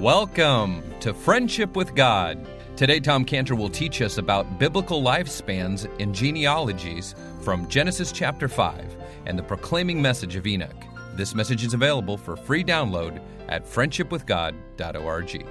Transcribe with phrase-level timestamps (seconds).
[0.00, 2.46] Welcome to Friendship with God.
[2.74, 8.96] Today, Tom Cantor will teach us about biblical lifespans and genealogies from Genesis chapter 5
[9.26, 10.84] and the proclaiming message of Enoch.
[11.16, 15.46] This message is available for free download at friendshipwithgod.org.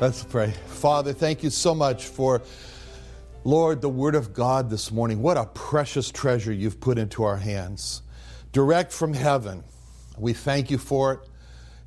[0.00, 0.54] Let's pray.
[0.68, 2.40] Father, thank you so much for,
[3.44, 5.20] Lord, the Word of God this morning.
[5.20, 8.00] What a precious treasure you've put into our hands.
[8.52, 9.62] Direct from heaven.
[10.16, 11.29] We thank you for it.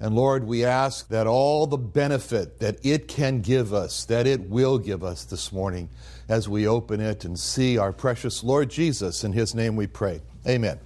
[0.03, 4.49] And Lord, we ask that all the benefit that it can give us, that it
[4.49, 5.87] will give us this morning
[6.27, 9.23] as we open it and see our precious Lord Jesus.
[9.23, 10.19] In his name we pray.
[10.45, 10.77] Amen.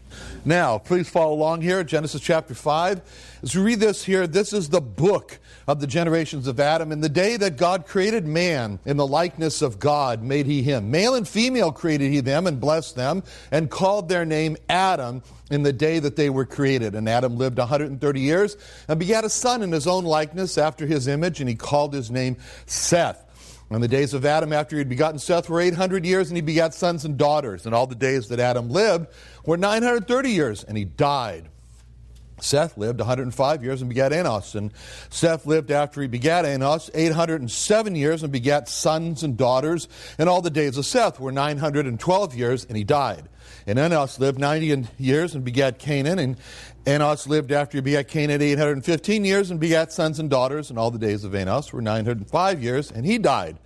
[0.46, 3.40] Now, please follow along here, Genesis chapter 5.
[3.42, 6.92] As we read this here, this is the book of the generations of Adam.
[6.92, 10.92] In the day that God created man, in the likeness of God made he him.
[10.92, 15.64] Male and female created he them and blessed them, and called their name Adam in
[15.64, 16.94] the day that they were created.
[16.94, 21.08] And Adam lived 130 years and begat a son in his own likeness after his
[21.08, 22.38] image, and he called his name
[22.68, 23.27] Seth.
[23.70, 26.42] And the days of Adam after he had begotten Seth were 800 years, and he
[26.42, 27.66] begat sons and daughters.
[27.66, 29.08] And all the days that Adam lived
[29.46, 31.50] were 930 years, and he died.
[32.40, 34.56] Seth lived 105 years and begat Enos.
[34.56, 34.72] And
[35.10, 39.88] Seth lived after he begat Enos 807 years and begat sons and daughters.
[40.18, 43.28] And all the days of Seth were 912 years, and he died.
[43.66, 46.20] And Enos lived 90 years and begat Cainan.
[46.20, 46.38] And
[46.88, 50.70] Enos lived after he begat Cainan 815 years and begat sons and daughters.
[50.70, 53.58] And all the days of Enos were 905 years, and he died.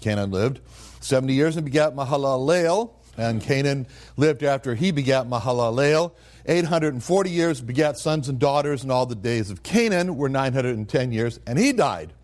[0.00, 0.60] Cainan lived
[1.00, 2.92] 70 years and begat Mahalalel.
[3.18, 6.12] And Cainan lived after he begat Mahalalel
[6.46, 8.82] 840 years, begat sons and daughters.
[8.82, 12.14] And all the days of Cainan were 910 years, and he died.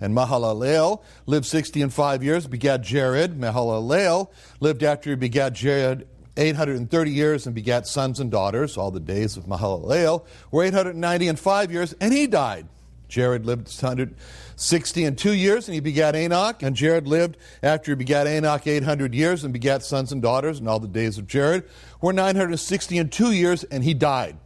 [0.00, 3.38] And Mahalalel lived 60 and 5 years, begat Jared.
[3.38, 4.28] Mahalalel
[4.58, 8.76] lived after he begat Jared 830 years and begat sons and daughters.
[8.76, 12.66] All the days of Mahalalel were 890 and 5 years, and he died.
[13.06, 16.62] Jared lived 160 and 2 years, and he begat Enoch.
[16.62, 20.58] And Jared lived after he begat Enoch 800 years and begat sons and daughters.
[20.58, 21.64] And all the days of Jared
[22.00, 24.36] were 960 and 2 years, and he died.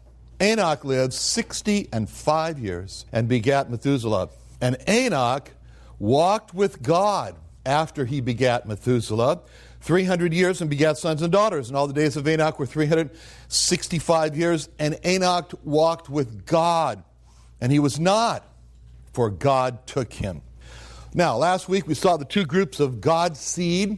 [0.42, 4.28] Enoch lived 60 and 5 years and begat Methuselah.
[4.60, 5.50] And Enoch
[5.98, 9.40] walked with God after he begat Methuselah.
[9.88, 11.68] 300 years and begat sons and daughters.
[11.68, 14.68] And all the days of Enoch were 365 years.
[14.78, 17.02] And Enoch walked with God.
[17.58, 18.46] And he was not,
[19.14, 20.42] for God took him.
[21.14, 23.96] Now, last week we saw the two groups of God's seed.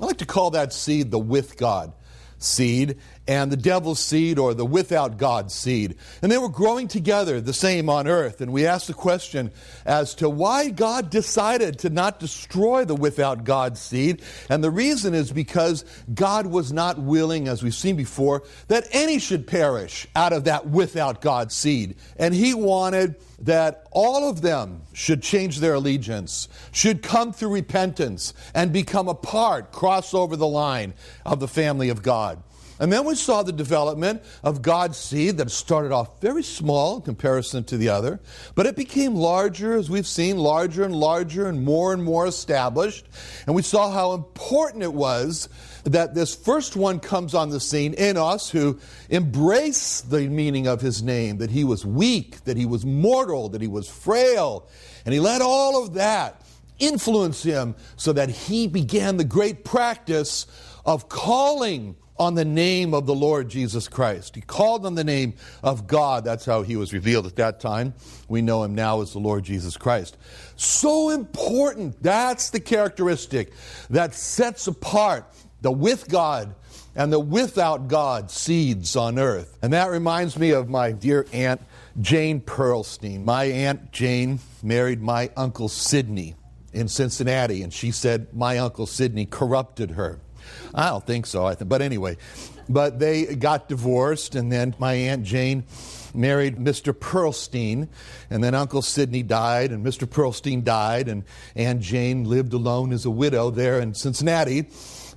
[0.00, 1.92] I like to call that seed the with God
[2.38, 5.96] seed and the devil's seed or the without God seed.
[6.22, 8.40] And they were growing together the same on earth.
[8.40, 9.52] And we asked the question
[9.84, 14.22] as to why God decided to not destroy the without God seed.
[14.48, 15.84] And the reason is because
[16.14, 20.66] God was not willing, as we've seen before, that any should perish out of that
[20.66, 21.96] without God seed.
[22.16, 28.32] And He wanted that all of them should change their allegiance, should come through repentance,
[28.54, 30.94] and become a part, cross over the line
[31.26, 32.42] of the family of God.
[32.80, 37.02] And then we saw the development of God's seed that started off very small in
[37.02, 38.20] comparison to the other,
[38.54, 43.06] but it became larger, as we've seen, larger and larger and more and more established.
[43.46, 45.48] And we saw how important it was
[45.84, 48.78] that this first one comes on the scene, in us who
[49.08, 53.60] embrace the meaning of his name, that he was weak, that he was mortal, that
[53.60, 54.68] he was frail.
[55.04, 56.42] And he let all of that
[56.78, 60.46] influence him so that he began the great practice
[60.84, 64.34] of calling on the name of the Lord Jesus Christ.
[64.34, 66.24] He called on the name of God.
[66.24, 67.94] That's how he was revealed at that time.
[68.28, 70.16] We know him now as the Lord Jesus Christ.
[70.56, 72.02] So important.
[72.02, 73.52] That's the characteristic
[73.90, 75.26] that sets apart
[75.60, 76.54] the with God
[76.94, 79.56] and the without God seeds on earth.
[79.62, 81.60] And that reminds me of my dear Aunt
[82.00, 83.24] Jane Pearlstein.
[83.24, 86.34] My Aunt Jane married my Uncle Sidney
[86.72, 90.20] in Cincinnati, and she said my Uncle Sidney corrupted her.
[90.74, 91.46] I don't think so.
[91.46, 92.16] I think, but anyway,
[92.68, 95.64] but they got divorced, and then my aunt Jane
[96.14, 96.92] married Mr.
[96.92, 97.88] Pearlstein,
[98.30, 100.06] and then Uncle Sidney died, and Mr.
[100.06, 101.24] Pearlstein died, and
[101.54, 104.66] Aunt Jane lived alone as a widow there in Cincinnati.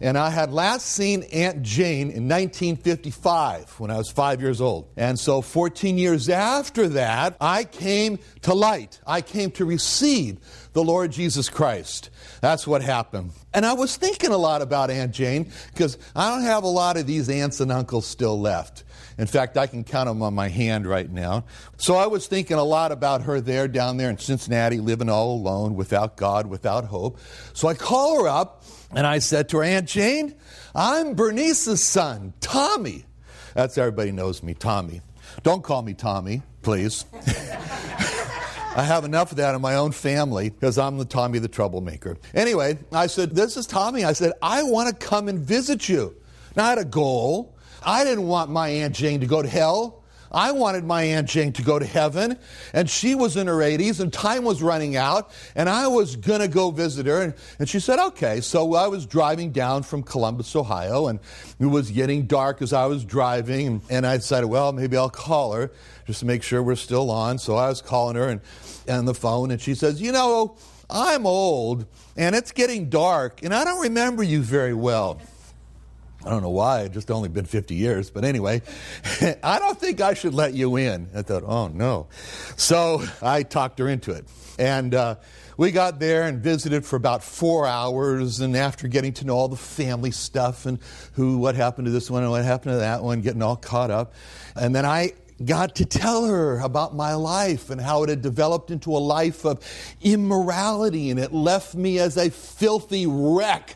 [0.04, 4.90] And I had last seen Aunt Jane in 1955 when I was five years old.
[4.98, 9.00] And so 14 years after that, I came to light.
[9.06, 10.40] I came to receive
[10.74, 12.10] the Lord Jesus Christ.
[12.42, 13.32] That's what happened.
[13.54, 16.98] And I was thinking a lot about Aunt Jane because I don't have a lot
[16.98, 18.84] of these aunts and uncles still left.
[19.18, 21.46] In fact, I can count them on my hand right now.
[21.78, 25.36] So I was thinking a lot about her there, down there in Cincinnati, living all
[25.36, 27.20] alone, without God, without hope.
[27.54, 28.64] So I call her up
[28.96, 30.36] and I said to her, Aunt Jane,
[30.74, 33.06] I'm Bernice's son, Tommy.
[33.54, 35.02] That's everybody knows me, Tommy.
[35.44, 37.06] Don't call me Tommy, please.
[38.74, 42.18] I have enough of that in my own family because I'm the Tommy the troublemaker.
[42.34, 44.06] Anyway, I said, This is Tommy.
[44.06, 46.16] I said, I want to come and visit you.
[46.56, 47.54] Now, I had a goal.
[47.84, 50.01] I didn't want my Aunt Jane to go to hell.
[50.32, 52.38] I wanted my Aunt Jane to go to heaven,
[52.74, 56.40] and she was in her 80s, and time was running out, and I was going
[56.40, 57.22] to go visit her.
[57.22, 58.42] And, and she said, okay.
[58.42, 61.20] So I was driving down from Columbus, Ohio, and
[61.60, 65.10] it was getting dark as I was driving, and, and I decided, well, maybe I'll
[65.10, 65.72] call her
[66.08, 67.38] just to make sure we're still on.
[67.38, 68.42] So I was calling her and,
[68.88, 70.56] on the phone, and she says, you know,
[70.90, 71.86] I'm old,
[72.18, 75.20] and it's getting dark, and I don't remember you very well.
[76.24, 78.62] I don't know why, it just only been 50 years, but anyway,
[79.44, 81.10] I don't think I should let you in.
[81.16, 82.08] I thought, oh no.
[82.58, 84.26] So I talked her into it.
[84.60, 85.16] And uh,
[85.58, 88.40] we got there and visited for about four hours.
[88.40, 90.78] And after getting to know all the family stuff and
[91.14, 93.90] who, what happened to this one and what happened to that one, getting all caught
[93.90, 94.14] up.
[94.56, 95.14] And then I
[95.44, 99.44] got to tell her about my life and how it had developed into a life
[99.46, 99.60] of
[100.02, 103.76] immorality and it left me as a filthy wreck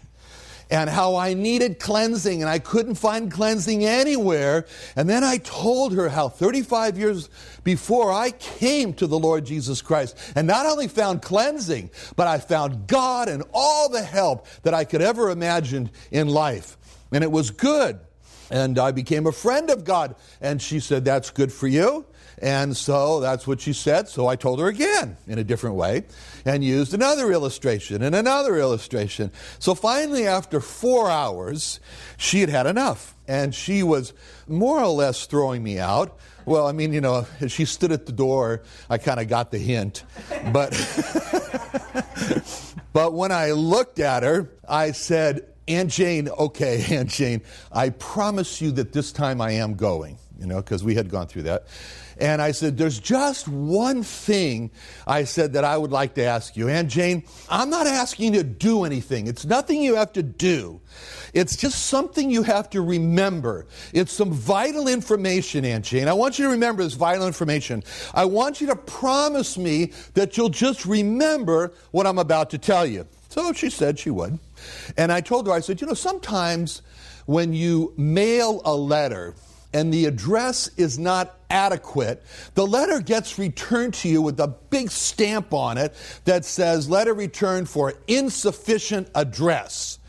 [0.69, 4.65] and how I needed cleansing and I couldn't find cleansing anywhere.
[4.95, 7.29] And then I told her how 35 years
[7.63, 12.39] before I came to the Lord Jesus Christ and not only found cleansing, but I
[12.39, 16.77] found God and all the help that I could ever imagine in life.
[17.11, 17.99] And it was good.
[18.51, 20.15] And I became a friend of God.
[20.39, 22.05] And she said, That's good for you.
[22.39, 24.07] And so that's what she said.
[24.07, 26.03] So I told her again in a different way
[26.45, 29.31] and used another illustration and another illustration.
[29.59, 31.79] So finally, after four hours,
[32.17, 33.15] she had had enough.
[33.27, 34.13] And she was
[34.47, 36.17] more or less throwing me out.
[36.45, 38.61] Well, I mean, you know, she stood at the door.
[38.89, 40.03] I kind of got the hint.
[40.51, 40.71] But,
[42.93, 47.41] but when I looked at her, I said, Aunt Jane, okay, Aunt Jane,
[47.71, 51.27] I promise you that this time I am going, you know, because we had gone
[51.27, 51.65] through that.
[52.17, 54.71] And I said, There's just one thing
[55.05, 56.69] I said that I would like to ask you.
[56.69, 59.27] Aunt Jane, I'm not asking you to do anything.
[59.27, 60.81] It's nothing you have to do.
[61.33, 63.65] It's just something you have to remember.
[63.93, 66.07] It's some vital information, Aunt Jane.
[66.07, 67.83] I want you to remember this vital information.
[68.13, 72.85] I want you to promise me that you'll just remember what I'm about to tell
[72.85, 73.05] you.
[73.29, 74.39] So she said she would.
[74.95, 76.81] And I told her, I said, you know, sometimes
[77.25, 79.35] when you mail a letter,
[79.75, 82.23] and the address is not adequate,
[82.53, 85.93] the letter gets returned to you with a big stamp on it
[86.23, 89.99] that says, Letter returned for insufficient address.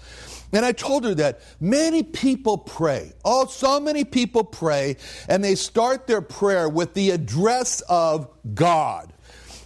[0.52, 3.12] And I told her that many people pray.
[3.24, 4.98] Oh, so many people pray,
[5.28, 9.12] and they start their prayer with the address of God.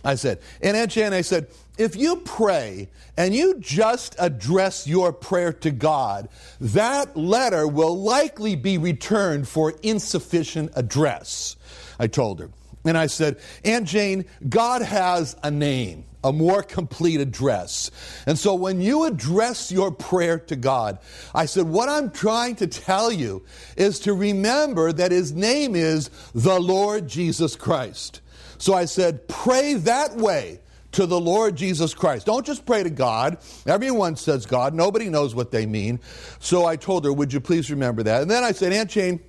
[0.02, 5.12] I said, and Aunt Jan, I said, if you pray and you just address your
[5.12, 6.28] prayer to God,
[6.60, 11.56] that letter will likely be returned for insufficient address.
[11.98, 12.50] I told her.
[12.84, 17.90] And I said, Aunt Jane, God has a name, a more complete address.
[18.26, 20.98] And so when you address your prayer to God,
[21.34, 23.44] I said, what I'm trying to tell you
[23.76, 28.22] is to remember that His name is the Lord Jesus Christ.
[28.56, 30.60] So I said, pray that way
[30.92, 32.26] to the Lord Jesus Christ.
[32.26, 33.38] Don't just pray to God.
[33.66, 34.74] Everyone says God.
[34.74, 36.00] Nobody knows what they mean.
[36.38, 38.22] So I told her, Would you please remember that?
[38.22, 39.20] And then I said, Aunt Jane,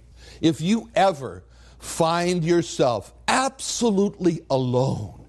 [0.41, 1.43] if you ever
[1.79, 5.25] find yourself absolutely alone,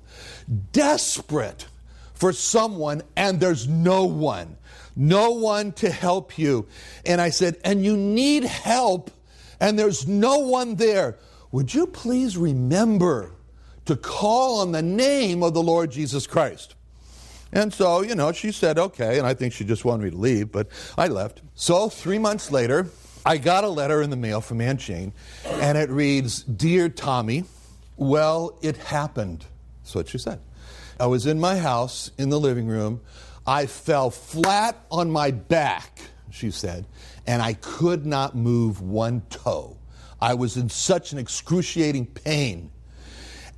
[0.72, 1.66] desperate
[2.14, 4.56] for someone, and there's no one,
[4.94, 6.66] no one to help you,
[7.04, 9.10] and I said, and you need help,
[9.60, 11.18] and there's no one there,
[11.50, 13.32] would you please remember?
[13.86, 16.74] To call on the name of the Lord Jesus Christ.
[17.52, 20.16] And so, you know, she said, okay, and I think she just wanted me to
[20.16, 21.42] leave, but I left.
[21.54, 22.86] So, three months later,
[23.26, 25.12] I got a letter in the mail from Aunt Jane,
[25.44, 27.44] and it reads Dear Tommy,
[27.96, 29.44] well, it happened.
[29.82, 30.40] That's what she said.
[30.98, 33.00] I was in my house in the living room.
[33.46, 36.86] I fell flat on my back, she said,
[37.26, 39.76] and I could not move one toe.
[40.20, 42.70] I was in such an excruciating pain.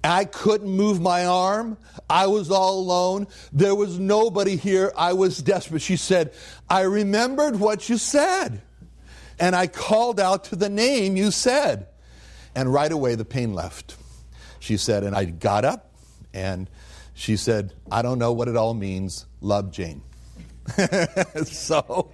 [0.05, 1.79] I couldn't move my arm.
[2.11, 3.27] I was all alone.
[3.53, 4.93] There was nobody here.
[4.97, 5.83] I was desperate.
[5.83, 6.33] She said,
[6.69, 8.61] I remembered what you said.
[9.39, 11.89] And I called out to the name you said.
[12.55, 13.97] And right away the pain left.
[14.61, 15.93] She said, and I got up
[16.33, 16.69] and
[17.15, 19.27] she said, I don't know what it all means.
[19.41, 20.03] Love Jane.
[20.67, 22.11] so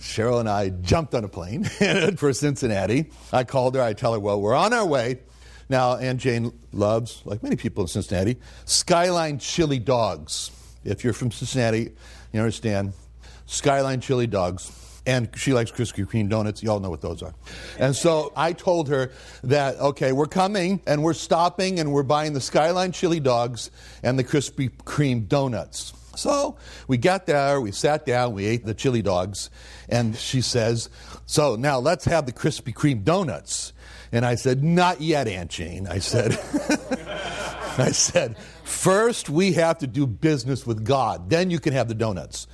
[0.00, 1.64] Cheryl and I jumped on a plane
[2.16, 3.10] for Cincinnati.
[3.32, 3.82] I called her.
[3.82, 5.18] I tell her, well, we're on our way.
[5.72, 8.36] Now, Aunt Jane loves, like many people in Cincinnati,
[8.66, 10.50] Skyline chili dogs.
[10.84, 11.92] If you're from Cincinnati,
[12.30, 12.92] you understand.
[13.46, 14.70] Skyline chili dogs.
[15.06, 16.62] And she likes Krispy Kreme donuts.
[16.62, 17.32] Y'all know what those are.
[17.78, 19.12] And so I told her
[19.44, 23.70] that, okay, we're coming and we're stopping and we're buying the Skyline chili dogs
[24.02, 25.94] and the Krispy Kreme donuts.
[26.16, 29.48] So we got there, we sat down, we ate the chili dogs,
[29.88, 30.90] and she says,
[31.24, 33.72] So now let's have the Krispy Kreme donuts.
[34.12, 35.88] And I said, Not yet, Aunt Jane.
[35.88, 36.32] I said,
[37.78, 41.30] I said, First, we have to do business with God.
[41.30, 42.46] Then you can have the donuts.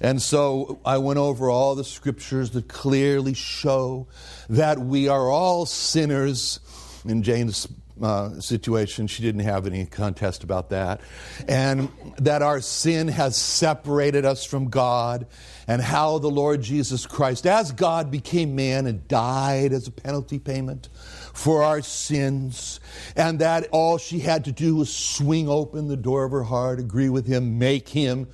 [0.00, 4.08] And so I went over all the scriptures that clearly show
[4.48, 6.60] that we are all sinners.
[7.06, 7.68] In Jane's
[8.02, 11.00] uh, situation, she didn't have any contest about that.
[11.46, 15.26] And that our sin has separated us from God,
[15.68, 20.38] and how the Lord Jesus Christ, as God, became man and died as a penalty
[20.38, 20.88] payment
[21.32, 22.80] for our sins,
[23.16, 26.80] and that all she had to do was swing open the door of her heart,
[26.80, 28.28] agree with Him, make Him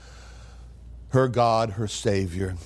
[1.10, 2.56] her God, her Savior.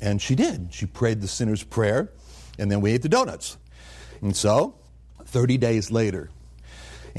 [0.00, 0.72] And she did.
[0.72, 2.12] She prayed the sinner's prayer,
[2.58, 3.56] and then we ate the donuts.
[4.20, 4.74] And so,
[5.24, 6.30] 30 days later,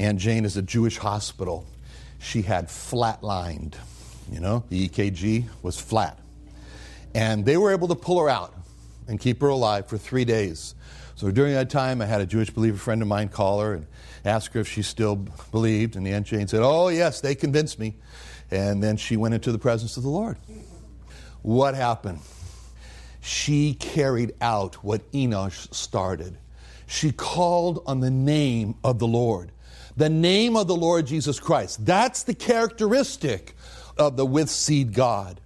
[0.00, 1.66] Aunt Jane is a Jewish hospital.
[2.20, 3.74] She had flatlined.
[4.32, 6.18] You know, the EKG was flat.
[7.14, 8.54] And they were able to pull her out
[9.08, 10.74] and keep her alive for three days.
[11.16, 13.86] So during that time, I had a Jewish believer friend of mine call her and
[14.24, 15.16] ask her if she still
[15.50, 15.96] believed.
[15.96, 17.96] And the Aunt Jane said, Oh, yes, they convinced me.
[18.50, 20.38] And then she went into the presence of the Lord.
[21.42, 22.20] What happened?
[23.20, 26.38] She carried out what Enosh started.
[26.86, 29.52] She called on the name of the Lord,
[29.96, 31.84] the name of the Lord Jesus Christ.
[31.84, 33.54] That's the characteristic
[33.98, 35.40] of the with seed God.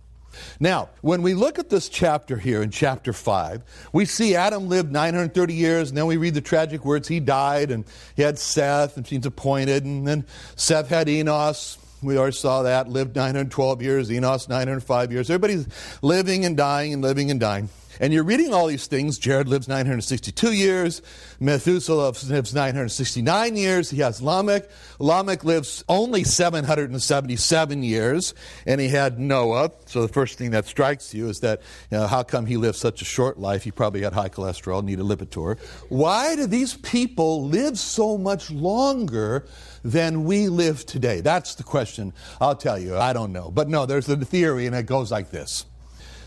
[0.59, 4.91] Now, when we look at this chapter here in chapter 5, we see Adam lived
[4.91, 7.85] 930 years, and then we read the tragic words he died, and
[8.17, 12.89] he had Seth, and he's appointed, and then Seth had Enos, we already saw that.
[12.89, 14.13] Lived 912 years.
[14.13, 15.31] Enos 905 years.
[15.31, 15.67] Everybody's
[16.03, 17.69] living and dying and living and dying.
[18.01, 19.19] And you're reading all these things.
[19.19, 21.03] Jared lives 962 years.
[21.41, 23.91] Methuselah lives 969 years.
[23.91, 24.69] He has Lamech.
[24.99, 28.35] Lamech lives only 777 years.
[28.67, 29.71] And he had Noah.
[29.87, 32.77] So the first thing that strikes you is that, you know, how come he lived
[32.77, 33.63] such a short life?
[33.63, 35.59] He probably had high cholesterol, needed Lipitor.
[35.89, 39.47] Why do these people live so much longer
[39.83, 41.21] than we live today?
[41.21, 42.13] That's the question.
[42.41, 42.97] I'll tell you.
[42.97, 43.51] I don't know.
[43.51, 45.67] But no, there's a theory, and it goes like this.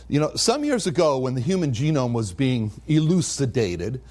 [0.09, 4.01] You know, some years ago, when the human genome was being elucidated,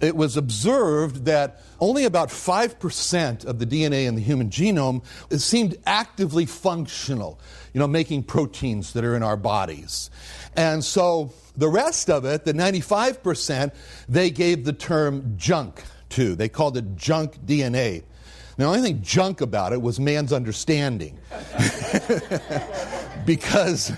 [0.00, 5.04] it was observed that only about 5% of the DNA in the human genome
[5.38, 7.38] seemed actively functional,
[7.72, 10.10] you know, making proteins that are in our bodies.
[10.56, 13.72] And so the rest of it, the 95%,
[14.08, 16.34] they gave the term junk to.
[16.34, 18.02] They called it junk DNA.
[18.56, 21.18] The only thing junk about it was man's understanding.
[23.26, 23.92] because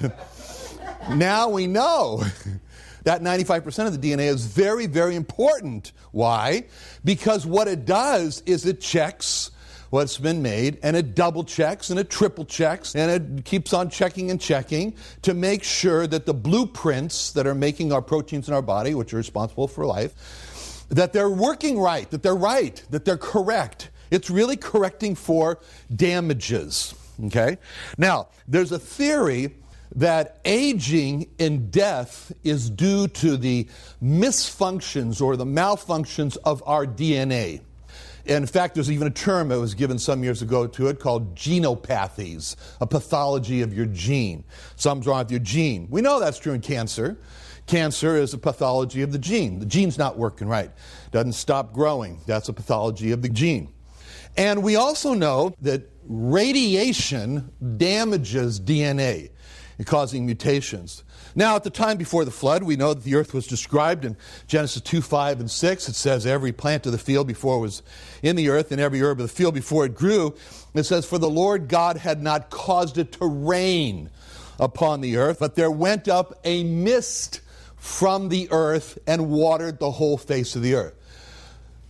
[1.11, 2.23] now we know
[3.05, 5.93] that 95% of the DNA is very, very important.
[6.13, 6.65] Why?
[7.05, 9.51] Because what it does is it checks
[9.91, 13.89] what's been made and it double checks and it triple checks and it keeps on
[13.89, 18.55] checking and checking to make sure that the blueprints that are making our proteins in
[18.55, 23.05] our body, which are responsible for life, that they're working right, that they're right, that
[23.05, 23.91] they're correct.
[24.11, 25.61] It's really correcting for
[25.95, 26.95] damages.
[27.27, 27.59] Okay?
[27.97, 29.55] Now, there's a theory
[29.97, 33.67] that aging and death is due to the
[34.03, 37.61] misfunctions or the malfunctions of our DNA.
[38.27, 41.35] In fact, there's even a term that was given some years ago to it called
[41.35, 44.45] genopathies, a pathology of your gene.
[44.75, 45.87] Something's wrong with your gene.
[45.91, 47.17] We know that's true in cancer.
[47.67, 49.61] Cancer is a pathology of the gene.
[49.61, 50.71] The gene's not working right,
[51.11, 52.21] doesn't stop growing.
[52.27, 53.73] That's a pathology of the gene.
[54.37, 59.31] And we also know that radiation damages DNA
[59.85, 61.05] causing mutations.
[61.35, 64.17] Now, at the time before the flood, we know that the earth was described in
[64.47, 65.89] Genesis 2 5 and 6.
[65.89, 67.83] It says, Every plant of the field before was
[68.23, 70.35] in the earth, and every herb of the field before it grew.
[70.75, 74.09] It says, For the Lord God had not caused it to rain
[74.59, 77.43] upon the earth, but there went up a mist
[77.77, 80.95] from the earth and watered the whole face of the earth.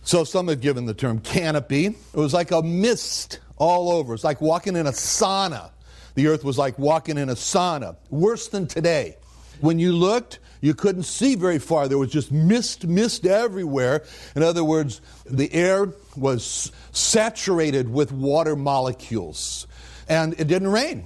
[0.03, 1.87] So some have given the term canopy.
[1.87, 4.13] It was like a mist all over.
[4.13, 5.71] It's like walking in a sauna.
[6.17, 9.17] The earth was like walking in a sauna, worse than today.
[9.61, 11.87] When you looked, you couldn't see very far.
[11.87, 14.03] There was just mist, mist everywhere.
[14.35, 19.67] In other words, the air was saturated with water molecules.
[20.09, 21.05] And it didn't rain.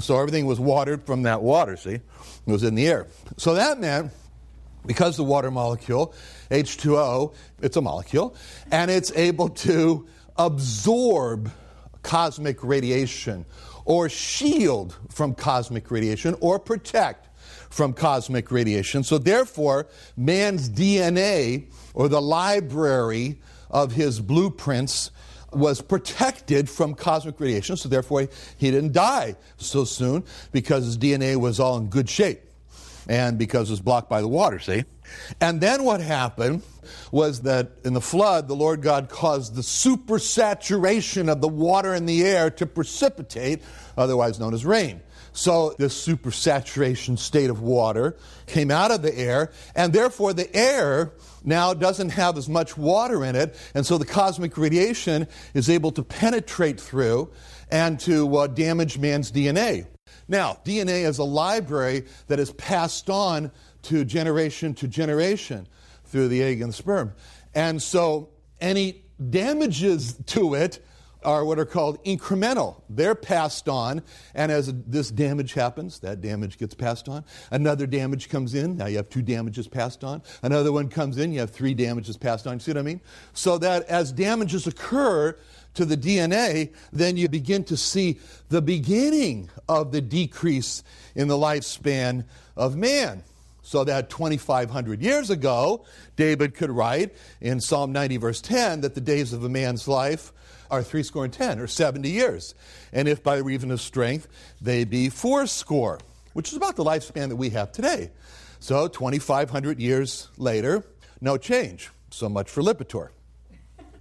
[0.00, 1.96] So everything was watered from that water, see?
[1.96, 2.02] It
[2.46, 3.08] was in the air.
[3.36, 4.10] So that meant,
[4.86, 6.14] because the water molecule,
[6.50, 8.34] H2O, it's a molecule,
[8.70, 10.08] and it's able to
[10.38, 11.52] absorb
[12.02, 13.44] cosmic radiation
[13.86, 17.28] or shield from cosmic radiation or protect
[17.70, 19.02] from cosmic radiation.
[19.02, 23.38] So, therefore, man's DNA or the library
[23.70, 25.10] of his blueprints
[25.52, 27.76] was protected from cosmic radiation.
[27.76, 28.28] So, therefore,
[28.58, 32.45] he didn't die so soon because his DNA was all in good shape
[33.08, 34.84] and because it was blocked by the water, see?
[35.40, 36.62] And then what happened
[37.10, 42.06] was that in the flood, the Lord God caused the supersaturation of the water in
[42.06, 43.62] the air to precipitate,
[43.96, 45.00] otherwise known as rain.
[45.32, 51.12] So, this supersaturation state of water came out of the air, and therefore the air
[51.44, 55.92] now doesn't have as much water in it, and so the cosmic radiation is able
[55.92, 57.30] to penetrate through
[57.70, 59.86] and to uh, damage man's DNA.
[60.28, 63.50] Now, DNA is a library that is passed on
[63.82, 65.66] to generation to generation
[66.04, 67.12] through the egg and sperm.
[67.54, 68.30] And so
[68.60, 70.84] any damages to it
[71.24, 72.80] are what are called incremental.
[72.88, 74.02] They're passed on,
[74.34, 77.24] and as this damage happens, that damage gets passed on.
[77.50, 80.22] Another damage comes in, now you have two damages passed on.
[80.42, 82.54] Another one comes in, you have three damages passed on.
[82.54, 83.00] You see what I mean?
[83.32, 85.36] So that as damages occur,
[85.76, 88.18] to the DNA, then you begin to see
[88.48, 90.82] the beginning of the decrease
[91.14, 92.24] in the lifespan
[92.56, 93.22] of man.
[93.62, 99.00] So that 2,500 years ago, David could write in Psalm 90, verse 10, that the
[99.00, 100.32] days of a man's life
[100.70, 102.54] are three score and ten, or 70 years.
[102.92, 104.28] And if by reason of strength
[104.60, 106.00] they be fourscore,
[106.32, 108.10] which is about the lifespan that we have today.
[108.60, 110.84] So 2,500 years later,
[111.20, 111.90] no change.
[112.10, 113.10] So much for Lipitor.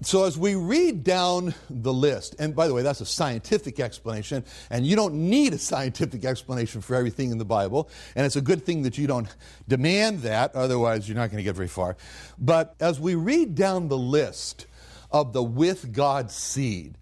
[0.01, 4.43] So, as we read down the list, and by the way, that's a scientific explanation,
[4.69, 8.41] and you don't need a scientific explanation for everything in the Bible, and it's a
[8.41, 9.33] good thing that you don't
[9.67, 11.95] demand that, otherwise, you're not going to get very far.
[12.37, 14.67] But as we read down the list
[15.11, 16.97] of the with God seed,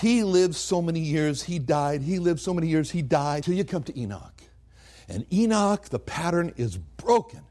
[0.00, 3.54] he lived so many years, he died, he lived so many years, he died, till
[3.54, 4.42] you come to Enoch.
[5.08, 7.42] And Enoch, the pattern is broken.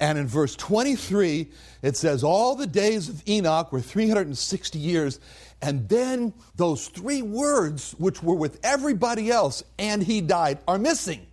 [0.00, 1.48] And in verse 23,
[1.82, 5.18] it says, All the days of Enoch were 360 years.
[5.60, 11.26] And then those three words, which were with everybody else, and he died, are missing.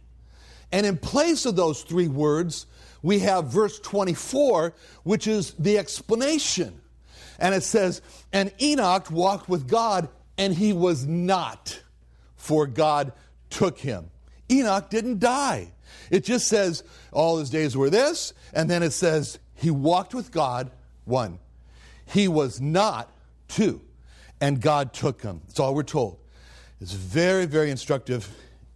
[0.71, 2.65] And in place of those three words,
[3.04, 4.73] we have verse 24,
[5.04, 6.82] which is the explanation.
[7.38, 8.01] And it says,
[8.34, 11.82] And Enoch walked with God, and he was not,
[12.36, 13.13] for God
[13.51, 14.10] took him.
[14.49, 15.71] Enoch didn't die.
[16.10, 20.31] It just says all his days were this, and then it says he walked with
[20.31, 20.71] God,
[21.05, 21.39] one.
[22.05, 23.12] He was not,
[23.47, 23.81] two.
[24.41, 25.41] And God took him.
[25.47, 26.17] That's all we're told.
[26.81, 28.29] It's a very, very instructive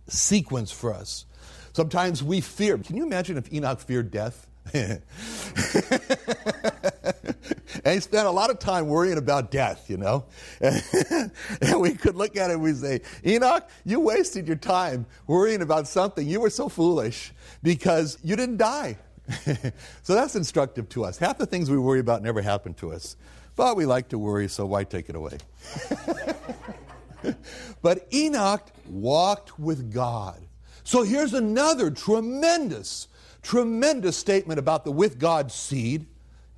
[0.07, 1.25] sequence for us.
[1.73, 2.77] Sometimes we fear.
[2.77, 4.47] Can you imagine if Enoch feared death?
[7.83, 10.25] and he spent a lot of time worrying about death, you know.
[10.61, 11.31] and
[11.79, 15.87] we could look at it and we say, Enoch, you wasted your time worrying about
[15.87, 16.27] something.
[16.27, 18.97] You were so foolish because you didn't die.
[20.03, 21.17] so that's instructive to us.
[21.17, 23.15] Half the things we worry about never happen to us.
[23.55, 25.37] But we like to worry, so why take it away?
[27.81, 30.41] but Enoch walked with God.
[30.83, 33.09] So here's another tremendous
[33.41, 36.05] tremendous statement about the with God seed.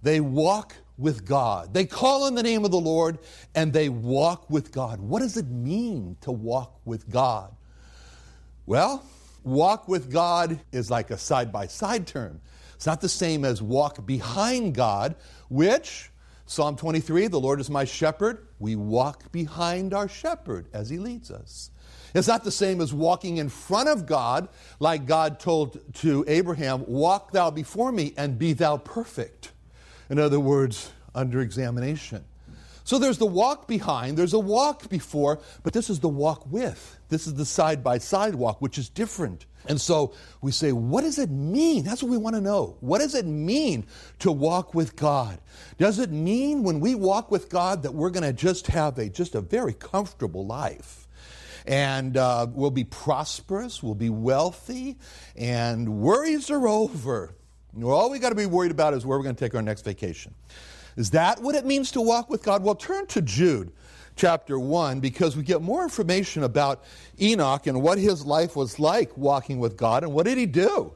[0.01, 1.73] They walk with God.
[1.73, 3.17] They call on the name of the Lord
[3.55, 4.99] and they walk with God.
[5.01, 7.53] What does it mean to walk with God?
[8.65, 9.03] Well,
[9.43, 12.39] walk with God is like a side by side term.
[12.75, 15.15] It's not the same as walk behind God,
[15.49, 16.11] which
[16.45, 18.47] Psalm 23 the Lord is my shepherd.
[18.59, 21.71] We walk behind our shepherd as he leads us.
[22.13, 26.83] It's not the same as walking in front of God, like God told to Abraham,
[26.87, 29.51] Walk thou before me and be thou perfect.
[30.11, 32.25] In other words, under examination.
[32.83, 36.99] So there's the walk behind, there's a walk before, but this is the walk with.
[37.07, 39.45] This is the side by side walk, which is different.
[39.69, 41.85] And so we say, what does it mean?
[41.85, 42.75] That's what we want to know.
[42.81, 43.85] What does it mean
[44.19, 45.39] to walk with God?
[45.77, 49.07] Does it mean when we walk with God that we're going to just have a
[49.07, 51.07] just a very comfortable life?
[51.67, 54.97] and uh, we'll be prosperous, we'll be wealthy,
[55.35, 57.35] and worries are over.
[57.83, 59.83] All we got to be worried about is where we're going to take our next
[59.83, 60.33] vacation.
[60.97, 62.63] Is that what it means to walk with God?
[62.63, 63.71] Well, turn to Jude
[64.15, 66.83] chapter 1 because we get more information about
[67.19, 70.93] Enoch and what his life was like walking with God and what did he do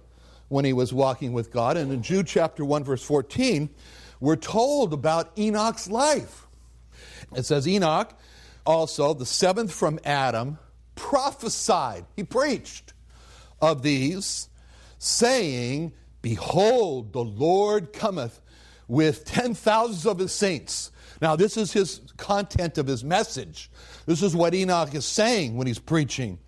[0.50, 1.78] when he was walking with God.
[1.78, 3.70] And in Jude chapter 1, verse 14,
[4.20, 6.46] we're told about Enoch's life.
[7.36, 8.14] It says, Enoch
[8.66, 10.58] also, the seventh from Adam,
[10.96, 12.94] prophesied, he preached
[13.62, 14.50] of these,
[14.98, 15.94] saying,
[16.26, 18.42] Behold, the Lord cometh
[18.88, 20.92] with ten thousands of his saints.
[21.22, 23.70] Now, this is his content of his message.
[24.08, 26.40] This is what Enoch is saying when he's preaching.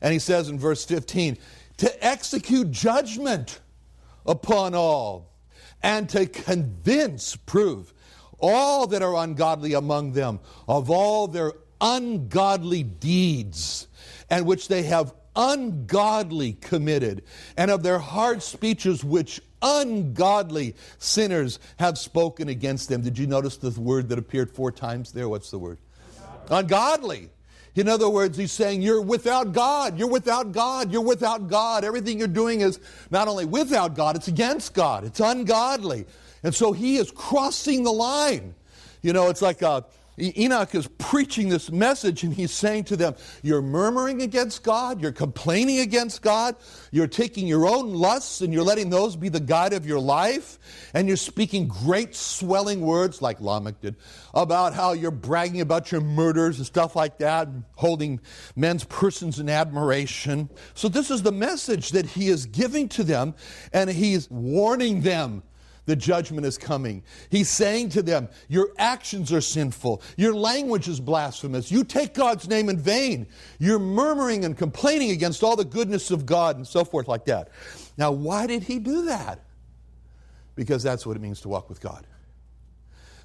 [0.00, 1.36] And he says in verse 15,
[1.76, 3.60] to execute judgment
[4.24, 5.34] upon all,
[5.82, 7.92] and to convince, prove,
[8.38, 13.86] all that are ungodly among them of all their ungodly deeds,
[14.30, 17.22] and which they have ungodly committed,
[17.56, 23.02] and of their hard speeches which ungodly sinners have spoken against them.
[23.02, 25.28] Did you notice the word that appeared four times there?
[25.28, 25.78] What's the word?
[26.50, 27.30] Ungodly.
[27.74, 29.98] In other words, he's saying, You're without God.
[29.98, 30.90] You're without God.
[30.90, 31.84] You're without God.
[31.84, 35.04] Everything you're doing is not only without God, it's against God.
[35.04, 36.06] It's ungodly.
[36.42, 38.54] And so he is crossing the line.
[39.02, 39.84] You know, it's like a,
[40.18, 45.12] Enoch is preaching this message and he's saying to them, You're murmuring against God, you're
[45.12, 46.56] complaining against God,
[46.90, 50.58] you're taking your own lusts and you're letting those be the guide of your life,
[50.94, 53.96] and you're speaking great swelling words like Lamech did
[54.32, 58.20] about how you're bragging about your murders and stuff like that, holding
[58.54, 60.48] men's persons in admiration.
[60.74, 63.34] So, this is the message that he is giving to them,
[63.72, 65.42] and he's warning them
[65.86, 67.02] the judgment is coming.
[67.30, 70.02] He's saying to them, Your actions are sinful.
[70.16, 71.70] Your language is blasphemous.
[71.70, 73.26] You take God's name in vain.
[73.58, 77.48] You're murmuring and complaining against all the goodness of God and so forth, like that.
[77.96, 79.40] Now, why did he do that?
[80.54, 82.06] Because that's what it means to walk with God.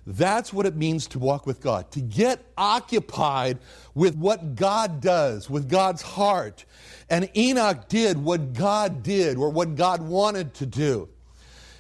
[0.05, 3.59] That's what it means to walk with God, to get occupied
[3.93, 6.65] with what God does, with God's heart.
[7.09, 11.07] And Enoch did what God did, or what God wanted to do.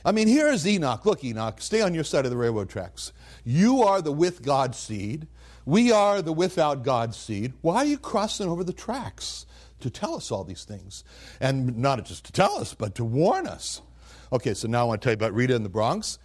[0.03, 1.05] I mean, here is Enoch.
[1.05, 3.11] Look, Enoch, stay on your side of the railroad tracks.
[3.43, 5.27] You are the with God seed.
[5.65, 7.53] We are the without God seed.
[7.61, 9.45] Why are you crossing over the tracks?
[9.81, 11.03] To tell us all these things.
[11.39, 13.81] And not just to tell us, but to warn us.
[14.31, 16.19] Okay, so now I want to tell you about Rita in the Bronx.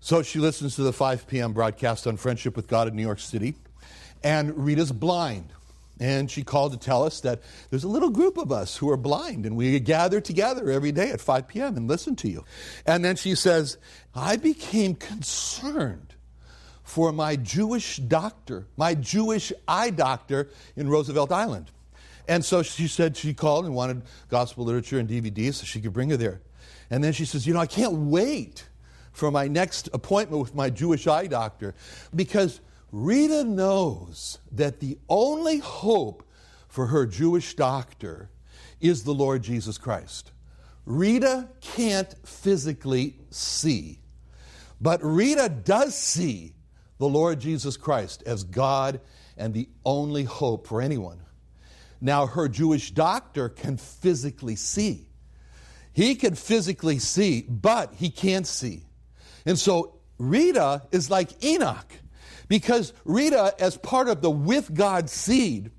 [0.00, 1.52] So she listens to the 5 p.m.
[1.52, 3.54] broadcast on Friendship with God in New York City.
[4.22, 5.52] And Rita's blind.
[6.00, 8.96] And she called to tell us that there's a little group of us who are
[8.96, 11.76] blind, and we gather together every day at 5 p.m.
[11.76, 12.44] and listen to you.
[12.86, 13.76] And then she says,
[14.14, 16.14] I became concerned
[16.82, 21.70] for my Jewish doctor, my Jewish eye doctor in Roosevelt Island.
[22.26, 25.92] And so she said she called and wanted gospel literature and DVDs so she could
[25.92, 26.40] bring her there.
[26.90, 28.66] And then she says, You know, I can't wait
[29.12, 31.74] for my next appointment with my Jewish eye doctor
[32.14, 32.60] because
[32.92, 36.28] Rita knows that the only hope
[36.68, 38.30] for her Jewish doctor
[38.80, 40.32] is the Lord Jesus Christ.
[40.86, 44.00] Rita can't physically see,
[44.80, 46.54] but Rita does see
[46.98, 49.00] the Lord Jesus Christ as God
[49.36, 51.20] and the only hope for anyone.
[52.00, 55.06] Now, her Jewish doctor can physically see.
[55.92, 58.84] He can physically see, but he can't see.
[59.44, 61.92] And so Rita is like Enoch.
[62.50, 65.70] Because Rita, as part of the with God seed,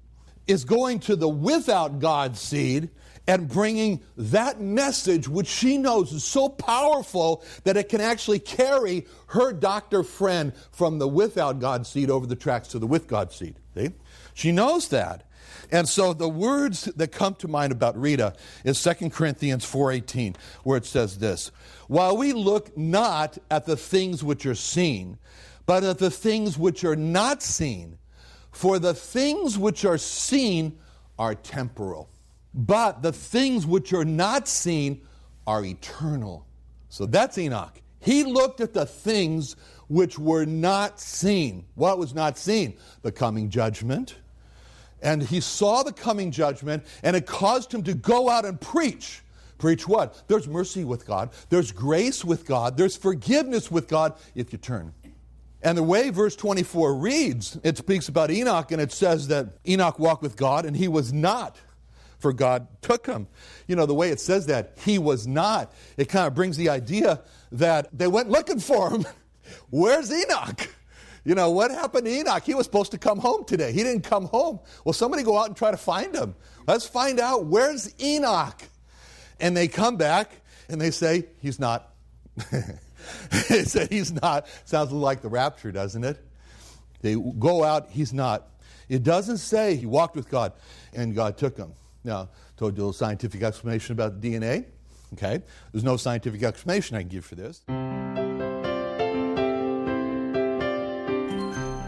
[0.47, 2.89] is going to the without God seed
[3.27, 9.05] and bringing that message, which she knows is so powerful that it can actually carry
[9.27, 13.33] her doctor friend from the without God seed over the tracks to the with God
[13.33, 13.57] seed.
[13.75, 13.89] See?
[14.33, 15.27] She knows that.
[15.73, 20.77] And so the words that come to mind about Rita is 2 Corinthians 4:18 where
[20.77, 21.51] it says this,
[21.89, 25.17] while we look not at the things which are seen,
[25.71, 27.97] but at the things which are not seen.
[28.51, 30.77] For the things which are seen
[31.17, 32.09] are temporal,
[32.53, 34.99] but the things which are not seen
[35.47, 36.45] are eternal.
[36.89, 37.81] So that's Enoch.
[38.01, 39.55] He looked at the things
[39.87, 41.63] which were not seen.
[41.75, 42.73] What was not seen?
[43.01, 44.15] The coming judgment.
[45.01, 49.21] And he saw the coming judgment, and it caused him to go out and preach.
[49.57, 50.21] Preach what?
[50.27, 54.93] There's mercy with God, there's grace with God, there's forgiveness with God if you turn.
[55.63, 59.99] And the way verse 24 reads, it speaks about Enoch and it says that Enoch
[59.99, 61.57] walked with God and he was not,
[62.17, 63.27] for God took him.
[63.67, 66.69] You know, the way it says that, he was not, it kind of brings the
[66.69, 67.21] idea
[67.51, 69.05] that they went looking for him.
[69.69, 70.67] Where's Enoch?
[71.23, 72.43] You know, what happened to Enoch?
[72.43, 73.71] He was supposed to come home today.
[73.71, 74.59] He didn't come home.
[74.83, 76.35] Well, somebody go out and try to find him.
[76.67, 78.59] Let's find out where's Enoch.
[79.39, 80.31] And they come back
[80.69, 81.93] and they say, he's not.
[83.47, 84.47] he said he's not.
[84.65, 86.23] Sounds like the rapture, doesn't it?
[87.01, 88.47] They go out, he's not.
[88.89, 90.53] It doesn't say he walked with God
[90.93, 91.73] and God took him.
[92.03, 94.65] Now, told you a little scientific explanation about the DNA.
[95.13, 95.41] Okay?
[95.71, 97.61] There's no scientific explanation I can give for this.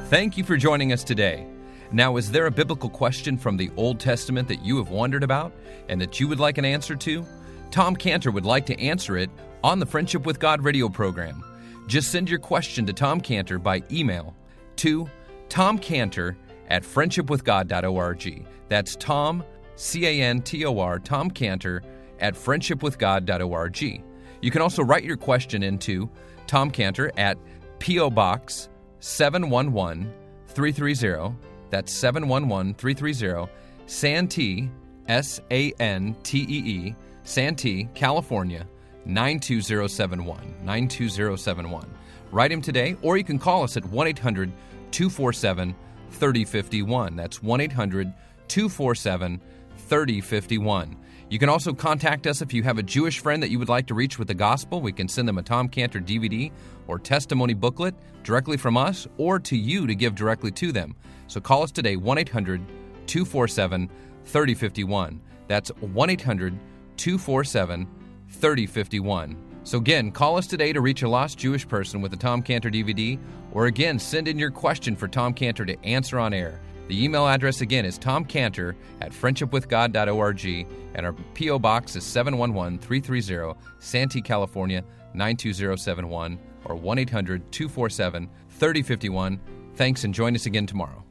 [0.10, 1.48] Thank you for joining us today.
[1.92, 5.54] Now, is there a biblical question from the Old Testament that you have wondered about
[5.90, 7.26] and that you would like an answer to?
[7.72, 9.30] Tom Cantor would like to answer it
[9.64, 11.44] on the Friendship with God radio program.
[11.88, 14.36] Just send your question to Tom Cantor by email
[14.78, 15.10] to
[15.50, 16.36] tomcantor
[16.70, 18.46] at friendshipwithgod.org.
[18.70, 19.44] That's Tom,
[19.76, 21.84] C A N T O R, Tom Cantor
[22.20, 24.02] at friendshipwithgod.org.
[24.42, 26.10] You can also write your question into
[26.48, 27.38] Tom Cantor at
[27.80, 28.10] P.O.
[28.10, 30.14] Box 711
[30.48, 31.36] 330.
[31.70, 33.52] That's 711 330.
[33.86, 34.70] Santee,
[35.08, 38.68] S A N T E E, Santee, California
[39.06, 40.56] 92071.
[40.64, 41.90] 92071.
[42.32, 44.52] Write him today, or you can call us at 1 800
[44.92, 45.76] 247
[46.12, 47.16] 3051.
[47.16, 48.14] That's 1 800
[48.48, 49.42] 247
[49.78, 50.98] 3051.
[51.30, 53.88] You can also contact us if you have a Jewish friend that you would like
[53.88, 54.82] to reach with the gospel.
[54.82, 56.52] We can send them a Tom Cantor DVD
[56.88, 60.96] or testimony booklet directly from us or to you to give directly to them.
[61.28, 62.62] So call us today, 1 800
[63.08, 63.90] 247
[64.26, 65.22] 3051.
[65.48, 66.60] That's 1 800
[66.98, 67.88] 247
[68.34, 69.38] 3051.
[69.64, 72.70] So again, call us today to reach a lost Jewish person with a Tom Cantor
[72.70, 73.18] DVD,
[73.54, 76.60] or again, send in your question for Tom Cantor to answer on air.
[76.88, 81.60] The email address again is tomcantor at friendshipwithgod.org, and our P.O.
[81.60, 89.40] Box is 711 330, Santee, California 92071, or 1 800 247 3051.
[89.76, 91.03] Thanks, and join us again tomorrow.